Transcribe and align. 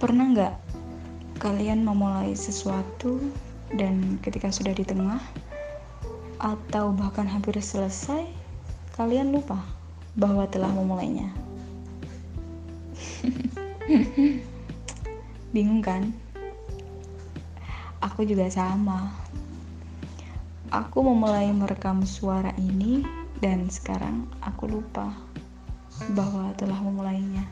Pernah 0.00 0.24
nggak 0.32 0.54
kalian 1.36 1.84
memulai 1.84 2.32
sesuatu 2.32 3.20
dan 3.76 4.16
ketika 4.24 4.48
sudah 4.48 4.72
di 4.72 4.80
tengah 4.80 5.20
atau 6.40 6.96
bahkan 6.96 7.28
hampir 7.28 7.60
selesai, 7.60 8.24
kalian 8.96 9.36
lupa 9.36 9.60
bahwa 10.16 10.48
telah 10.48 10.72
memulainya? 10.72 11.28
Bingung 15.52 15.84
kan? 15.84 16.08
Aku 18.00 18.24
juga 18.24 18.48
sama. 18.48 19.12
Aku 20.72 21.04
memulai 21.04 21.52
merekam 21.52 22.00
suara 22.08 22.56
ini 22.56 23.04
dan 23.44 23.68
sekarang 23.68 24.24
aku 24.40 24.72
lupa 24.72 25.31
bahwa 26.10 26.50
telah 26.58 26.78
memulainya. 26.82 27.46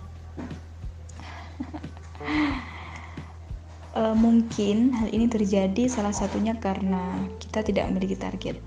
uh, 3.95 4.15
mungkin 4.19 4.91
hal 4.95 5.09
ini 5.15 5.31
terjadi 5.31 5.87
salah 5.87 6.15
satunya 6.15 6.59
karena 6.59 7.27
kita 7.39 7.63
tidak 7.63 7.87
memiliki 7.91 8.19
target. 8.19 8.59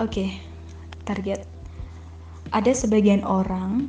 Oke, 0.00 0.26
okay, 0.26 0.28
target. 1.04 1.46
Ada 2.52 2.74
sebagian 2.74 3.24
orang 3.24 3.88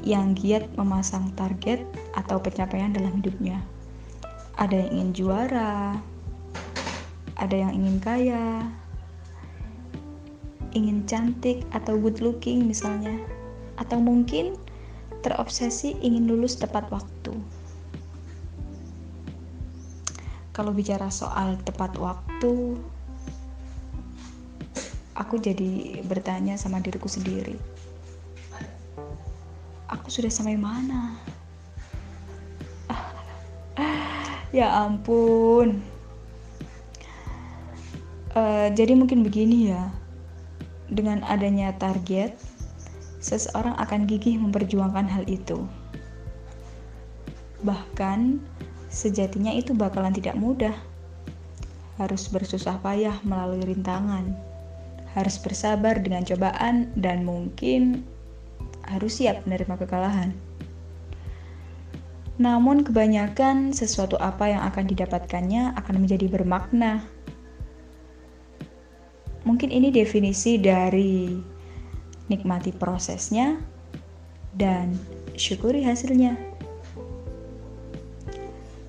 yang 0.00 0.32
giat 0.32 0.64
memasang 0.76 1.32
target 1.36 1.84
atau 2.16 2.40
pencapaian 2.40 2.92
dalam 2.92 3.12
hidupnya. 3.20 3.60
Ada 4.56 4.86
yang 4.86 4.90
ingin 4.92 5.10
juara, 5.16 5.96
ada 7.40 7.56
yang 7.56 7.72
ingin 7.72 7.96
kaya, 8.00 8.68
ingin 10.72 11.06
cantik 11.06 11.66
atau 11.74 11.98
good 11.98 12.22
looking 12.22 12.66
misalnya, 12.66 13.18
atau 13.80 13.98
mungkin 13.98 14.54
terobsesi 15.20 15.96
ingin 16.00 16.28
lulus 16.28 16.56
tepat 16.56 16.88
waktu. 16.88 17.36
Kalau 20.50 20.74
bicara 20.74 21.08
soal 21.08 21.56
tepat 21.62 21.94
waktu 21.96 22.76
aku 25.16 25.36
jadi 25.36 26.00
bertanya 26.04 26.56
sama 26.56 26.80
diriku 26.80 27.06
sendiri. 27.06 27.54
Aku 29.92 30.08
sudah 30.08 30.32
sampai 30.32 30.56
mana? 30.56 31.16
Ya 34.50 34.82
ampun. 34.82 35.78
Uh, 38.34 38.66
jadi 38.74 38.98
mungkin 38.98 39.22
begini 39.22 39.70
ya 39.70 39.94
dengan 40.90 41.22
adanya 41.26 41.72
target 41.78 42.34
seseorang 43.22 43.78
akan 43.78 44.10
gigih 44.10 44.36
memperjuangkan 44.42 45.06
hal 45.06 45.24
itu 45.30 45.64
bahkan 47.60 48.40
sejatinya 48.88 49.52
itu 49.52 49.76
bakalan 49.76 50.12
tidak 50.12 50.36
mudah. 50.36 50.74
Harus 52.00 52.32
bersusah 52.32 52.80
payah 52.80 53.20
melalui 53.28 53.60
rintangan, 53.60 54.32
harus 55.12 55.36
bersabar 55.36 56.00
dengan 56.00 56.24
cobaan, 56.24 56.88
dan 56.96 57.28
mungkin 57.28 58.08
harus 58.88 59.20
siap 59.20 59.44
menerima 59.44 59.76
kekalahan. 59.84 60.32
Namun, 62.40 62.88
kebanyakan 62.88 63.76
sesuatu 63.76 64.16
apa 64.16 64.48
yang 64.48 64.64
akan 64.64 64.88
didapatkannya 64.88 65.76
akan 65.76 65.94
menjadi 66.00 66.24
bermakna. 66.32 67.04
Mungkin 69.44 69.72
ini 69.72 69.88
definisi 69.88 70.60
dari 70.60 71.32
nikmati 72.28 72.70
prosesnya 72.70 73.56
dan 74.54 74.94
syukuri 75.34 75.80
hasilnya. 75.80 76.36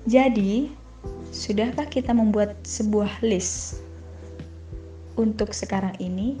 Jadi, 0.02 0.68
sudahkah 1.30 1.86
kita 1.86 2.12
membuat 2.12 2.58
sebuah 2.66 3.22
list 3.22 3.80
untuk 5.16 5.54
sekarang 5.54 5.94
ini? 6.02 6.36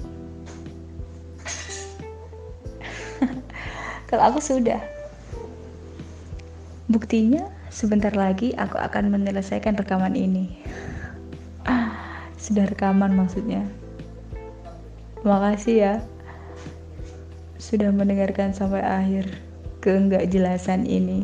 Kalau 4.10 4.34
aku 4.34 4.42
sudah. 4.42 4.82
Buktinya, 6.90 7.48
sebentar 7.72 8.12
lagi 8.12 8.52
aku 8.58 8.76
akan 8.76 9.08
menyelesaikan 9.14 9.78
rekaman 9.78 10.12
ini. 10.12 10.60
Ah, 11.64 12.28
sudah 12.36 12.68
rekaman 12.68 13.14
maksudnya. 13.16 13.64
Makasih 15.22 15.76
ya 15.78 15.94
sudah 17.62 17.94
mendengarkan 17.94 18.50
sampai 18.50 18.82
akhir 18.82 19.38
keenggak 19.78 20.26
jelasan 20.26 20.82
ini. 20.82 21.22